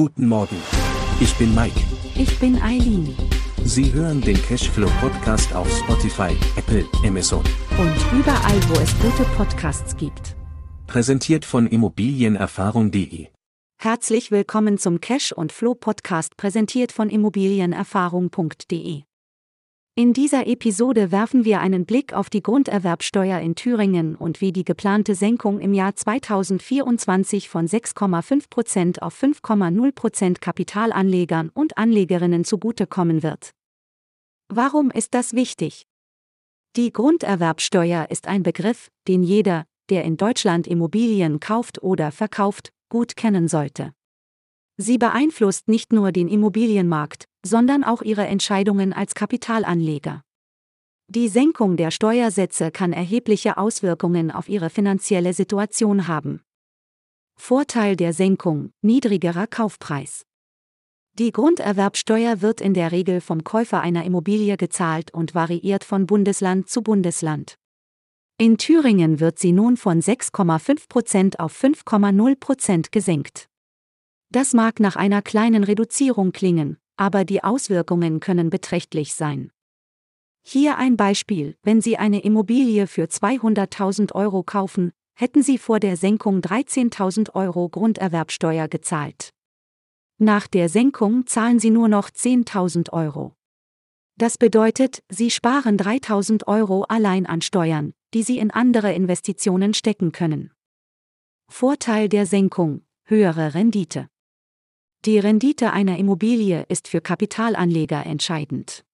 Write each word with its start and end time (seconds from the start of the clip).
Guten 0.00 0.28
Morgen. 0.28 0.56
Ich 1.20 1.34
bin 1.34 1.54
Mike. 1.54 1.78
Ich 2.14 2.38
bin 2.38 2.58
Eileen. 2.62 3.14
Sie 3.64 3.92
hören 3.92 4.22
den 4.22 4.40
Cashflow 4.40 4.88
Podcast 4.98 5.54
auf 5.54 5.70
Spotify, 5.70 6.34
Apple, 6.56 6.86
Amazon. 7.04 7.44
Und 7.76 8.18
überall, 8.18 8.58
wo 8.70 8.80
es 8.80 8.98
gute 8.98 9.24
Podcasts 9.36 9.94
gibt. 9.94 10.36
Präsentiert 10.86 11.44
von 11.44 11.66
Immobilienerfahrung.de. 11.66 13.26
Herzlich 13.76 14.30
willkommen 14.30 14.78
zum 14.78 15.02
Cash 15.02 15.32
und 15.32 15.52
Flow 15.52 15.74
Podcast, 15.74 16.38
präsentiert 16.38 16.92
von 16.92 17.10
Immobilienerfahrung.de. 17.10 19.02
In 20.00 20.14
dieser 20.14 20.46
Episode 20.46 21.12
werfen 21.12 21.44
wir 21.44 21.60
einen 21.60 21.84
Blick 21.84 22.14
auf 22.14 22.30
die 22.30 22.42
Grunderwerbsteuer 22.42 23.38
in 23.40 23.54
Thüringen 23.54 24.14
und 24.14 24.40
wie 24.40 24.50
die 24.50 24.64
geplante 24.64 25.14
Senkung 25.14 25.60
im 25.60 25.74
Jahr 25.74 25.94
2024 25.94 27.50
von 27.50 27.66
6,5% 27.66 29.00
auf 29.00 29.22
5,0% 29.22 30.40
Kapitalanlegern 30.40 31.50
und 31.50 31.76
Anlegerinnen 31.76 32.46
zugutekommen 32.46 33.22
wird. 33.22 33.50
Warum 34.48 34.90
ist 34.90 35.12
das 35.12 35.34
wichtig? 35.34 35.84
Die 36.76 36.94
Grunderwerbsteuer 36.94 38.06
ist 38.08 38.26
ein 38.26 38.42
Begriff, 38.42 38.88
den 39.06 39.22
jeder, 39.22 39.66
der 39.90 40.04
in 40.04 40.16
Deutschland 40.16 40.66
Immobilien 40.66 41.40
kauft 41.40 41.82
oder 41.82 42.10
verkauft, 42.10 42.72
gut 42.88 43.16
kennen 43.16 43.48
sollte. 43.48 43.92
Sie 44.78 44.96
beeinflusst 44.96 45.68
nicht 45.68 45.92
nur 45.92 46.10
den 46.10 46.28
Immobilienmarkt, 46.28 47.26
sondern 47.44 47.84
auch 47.84 48.02
ihre 48.02 48.26
Entscheidungen 48.26 48.92
als 48.92 49.14
Kapitalanleger. 49.14 50.22
Die 51.08 51.28
Senkung 51.28 51.76
der 51.76 51.90
Steuersätze 51.90 52.70
kann 52.70 52.92
erhebliche 52.92 53.56
Auswirkungen 53.56 54.30
auf 54.30 54.48
ihre 54.48 54.70
finanzielle 54.70 55.32
Situation 55.32 56.06
haben. 56.06 56.42
Vorteil 57.36 57.96
der 57.96 58.12
Senkung, 58.12 58.70
niedrigerer 58.82 59.46
Kaufpreis. 59.46 60.24
Die 61.18 61.32
Grunderwerbsteuer 61.32 62.42
wird 62.42 62.60
in 62.60 62.74
der 62.74 62.92
Regel 62.92 63.20
vom 63.20 63.42
Käufer 63.42 63.80
einer 63.80 64.04
Immobilie 64.04 64.56
gezahlt 64.56 65.12
und 65.12 65.34
variiert 65.34 65.82
von 65.82 66.06
Bundesland 66.06 66.68
zu 66.68 66.82
Bundesland. 66.82 67.56
In 68.38 68.56
Thüringen 68.56 69.20
wird 69.20 69.38
sie 69.38 69.52
nun 69.52 69.76
von 69.76 70.00
6,5% 70.00 71.38
auf 71.38 71.60
5,0% 71.60 72.90
gesenkt. 72.90 73.48
Das 74.30 74.54
mag 74.54 74.78
nach 74.80 74.96
einer 74.96 75.20
kleinen 75.20 75.64
Reduzierung 75.64 76.32
klingen, 76.32 76.78
aber 77.00 77.24
die 77.24 77.42
Auswirkungen 77.42 78.20
können 78.20 78.50
beträchtlich 78.50 79.14
sein. 79.14 79.50
Hier 80.42 80.76
ein 80.76 80.98
Beispiel, 80.98 81.56
wenn 81.62 81.80
Sie 81.80 81.96
eine 81.96 82.20
Immobilie 82.20 82.86
für 82.86 83.04
200.000 83.04 84.14
Euro 84.14 84.42
kaufen, 84.42 84.92
hätten 85.14 85.42
Sie 85.42 85.56
vor 85.56 85.80
der 85.80 85.96
Senkung 85.96 86.40
13.000 86.40 87.34
Euro 87.34 87.70
Grunderwerbsteuer 87.70 88.68
gezahlt. 88.68 89.30
Nach 90.18 90.46
der 90.46 90.68
Senkung 90.68 91.26
zahlen 91.26 91.58
Sie 91.58 91.70
nur 91.70 91.88
noch 91.88 92.10
10.000 92.10 92.92
Euro. 92.92 93.34
Das 94.18 94.36
bedeutet, 94.36 95.02
Sie 95.08 95.30
sparen 95.30 95.78
3.000 95.78 96.46
Euro 96.48 96.82
allein 96.82 97.24
an 97.24 97.40
Steuern, 97.40 97.94
die 98.12 98.22
Sie 98.22 98.36
in 98.36 98.50
andere 98.50 98.92
Investitionen 98.92 99.72
stecken 99.72 100.12
können. 100.12 100.52
Vorteil 101.48 102.10
der 102.10 102.26
Senkung, 102.26 102.82
höhere 103.04 103.54
Rendite. 103.54 104.09
Die 105.06 105.18
Rendite 105.18 105.72
einer 105.72 105.96
Immobilie 105.96 106.66
ist 106.68 106.86
für 106.86 107.00
Kapitalanleger 107.00 108.04
entscheidend. 108.04 108.84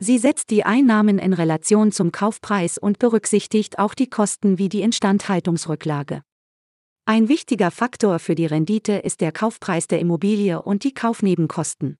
Sie 0.00 0.18
setzt 0.18 0.50
die 0.50 0.64
Einnahmen 0.64 1.20
in 1.20 1.34
Relation 1.34 1.92
zum 1.92 2.10
Kaufpreis 2.10 2.78
und 2.78 2.98
berücksichtigt 2.98 3.78
auch 3.78 3.94
die 3.94 4.10
Kosten 4.10 4.58
wie 4.58 4.68
die 4.68 4.82
Instandhaltungsrücklage. 4.82 6.22
Ein 7.04 7.28
wichtiger 7.28 7.70
Faktor 7.70 8.18
für 8.18 8.34
die 8.34 8.46
Rendite 8.46 8.94
ist 8.94 9.20
der 9.20 9.30
Kaufpreis 9.30 9.86
der 9.86 10.00
Immobilie 10.00 10.62
und 10.62 10.82
die 10.82 10.94
Kaufnebenkosten. 10.94 11.96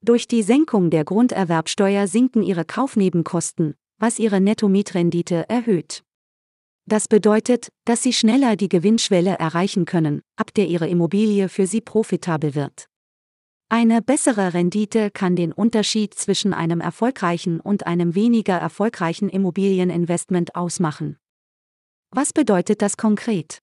Durch 0.00 0.26
die 0.26 0.42
Senkung 0.42 0.90
der 0.90 1.04
Grunderwerbsteuer 1.04 2.08
sinken 2.08 2.42
ihre 2.42 2.64
Kaufnebenkosten, 2.64 3.76
was 3.98 4.18
ihre 4.18 4.40
Nettomietrendite 4.40 5.48
erhöht. 5.48 6.02
Das 6.86 7.06
bedeutet, 7.08 7.68
dass 7.84 8.02
Sie 8.02 8.12
schneller 8.12 8.56
die 8.56 8.68
Gewinnschwelle 8.68 9.38
erreichen 9.38 9.84
können, 9.84 10.22
ab 10.36 10.52
der 10.54 10.66
Ihre 10.66 10.88
Immobilie 10.88 11.48
für 11.48 11.66
Sie 11.66 11.80
profitabel 11.80 12.54
wird. 12.54 12.86
Eine 13.68 14.02
bessere 14.02 14.52
Rendite 14.52 15.10
kann 15.10 15.34
den 15.34 15.52
Unterschied 15.52 16.12
zwischen 16.12 16.52
einem 16.52 16.80
erfolgreichen 16.80 17.58
und 17.60 17.86
einem 17.86 18.14
weniger 18.14 18.58
erfolgreichen 18.58 19.28
Immobilieninvestment 19.28 20.54
ausmachen. 20.54 21.16
Was 22.10 22.34
bedeutet 22.34 22.82
das 22.82 22.98
konkret? 22.98 23.60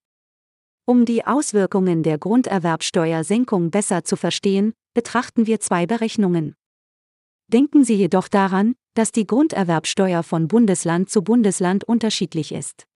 Um 0.86 1.06
die 1.06 1.28
Auswirkungen 1.28 2.02
der 2.02 2.18
Grunderwerbsteuersenkung 2.18 3.70
besser 3.70 4.04
zu 4.04 4.16
verstehen, 4.16 4.74
betrachten 4.96 5.46
wir 5.46 5.60
zwei 5.60 5.86
Berechnungen. 5.86 6.56
Denken 7.48 7.84
Sie 7.84 7.94
jedoch 7.94 8.28
daran, 8.28 8.74
dass 8.96 9.12
die 9.12 9.28
Grunderwerbsteuer 9.28 10.24
von 10.24 10.48
Bundesland 10.48 11.12
zu 11.12 11.22
Bundesland 11.22 11.84
unterschiedlich 11.84 12.52
ist. 12.52 12.88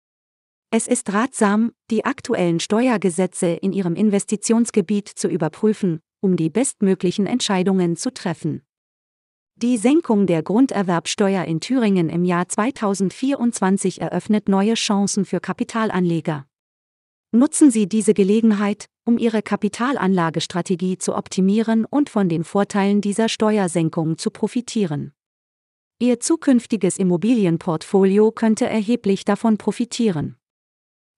Es 0.76 0.88
ist 0.88 1.14
ratsam, 1.14 1.72
die 1.92 2.04
aktuellen 2.04 2.60
Steuergesetze 2.60 3.46
in 3.46 3.74
Ihrem 3.74 3.94
Investitionsgebiet 3.94 5.08
zu 5.08 5.28
überprüfen, 5.28 6.00
um 6.20 6.36
die 6.36 6.50
bestmöglichen 6.50 7.28
Entscheidungen 7.28 7.96
zu 7.96 8.12
treffen. 8.12 8.64
Die 9.56 9.78
Senkung 9.78 10.26
der 10.26 10.42
Grunderwerbsteuer 10.42 11.46
in 11.46 11.60
Thüringen 11.60 12.10
im 12.10 12.26
Jahr 12.26 12.50
2024 12.50 14.02
eröffnet 14.02 14.50
neue 14.50 14.74
Chancen 14.74 15.26
für 15.26 15.40
Kapitalanleger. 15.40 16.48
Nutzen 17.32 17.70
Sie 17.70 17.88
diese 17.88 18.16
Gelegenheit, 18.16 18.88
um 19.06 19.20
Ihre 19.20 19.44
Kapitalanlagestrategie 19.44 20.98
zu 20.98 21.16
optimieren 21.16 21.86
und 21.86 22.10
von 22.10 22.30
den 22.30 22.44
Vorteilen 22.44 23.00
dieser 23.00 23.30
Steuersenkung 23.30 24.18
zu 24.18 24.32
profitieren. 24.32 25.14
Ihr 26.00 26.20
zukünftiges 26.20 26.98
Immobilienportfolio 26.98 28.32
könnte 28.32 28.66
erheblich 28.66 29.24
davon 29.24 29.60
profitieren. 29.60 30.36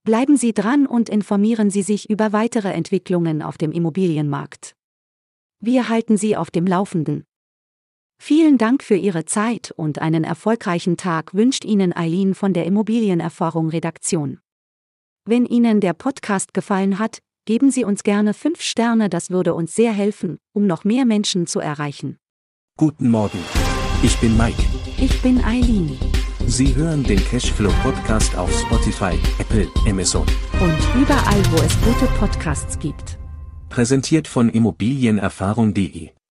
Bleiben 0.05 0.37
Sie 0.37 0.53
dran 0.53 0.85
und 0.85 1.09
informieren 1.09 1.71
Sie 1.71 1.81
sich 1.81 2.11
über 2.11 2.31
weitere 2.31 2.71
Entwicklungen 2.71 3.41
auf 3.41 3.57
dem 3.57 3.71
Immobilienmarkt. 3.71 4.75
Wir 5.59 5.89
halten 5.89 6.15
Sie 6.15 6.37
auf 6.37 6.51
dem 6.51 6.67
Laufenden. 6.67 7.25
Vielen 8.19 8.59
Dank 8.59 8.83
für 8.83 8.97
Ihre 8.97 9.25
Zeit 9.25 9.71
und 9.71 9.97
einen 9.99 10.23
erfolgreichen 10.23 10.95
Tag 10.95 11.33
wünscht 11.33 11.65
Ihnen 11.65 11.91
Eileen 11.91 12.35
von 12.35 12.53
der 12.53 12.67
Immobilienerfahrung 12.67 13.69
Redaktion. 13.69 14.39
Wenn 15.25 15.47
Ihnen 15.47 15.81
der 15.81 15.93
Podcast 15.93 16.53
gefallen 16.53 16.99
hat, 16.99 17.17
geben 17.45 17.71
Sie 17.71 17.83
uns 17.83 18.03
gerne 18.03 18.35
5 18.35 18.61
Sterne, 18.61 19.09
das 19.09 19.31
würde 19.31 19.55
uns 19.55 19.73
sehr 19.73 19.91
helfen, 19.91 20.37
um 20.53 20.67
noch 20.67 20.83
mehr 20.83 21.05
Menschen 21.05 21.47
zu 21.47 21.59
erreichen. 21.59 22.17
Guten 22.77 23.09
Morgen. 23.09 23.39
Ich 24.03 24.15
bin 24.19 24.37
Mike. 24.37 24.61
Ich 24.99 25.19
bin 25.23 25.43
Eileen. 25.43 25.97
Sie 26.47 26.75
hören 26.75 27.03
den 27.03 27.23
Cashflow 27.25 27.71
Podcast 27.81 28.37
auf 28.37 28.51
Spotify, 28.61 29.17
Apple, 29.39 29.67
Amazon. 29.87 30.25
Und 30.61 31.01
überall, 31.01 31.41
wo 31.51 31.57
es 31.57 31.75
gute 31.81 32.05
Podcasts 32.19 32.77
gibt. 32.79 33.17
Präsentiert 33.69 34.27
von 34.27 34.49
Immobilienerfahrung.de. 34.49 36.11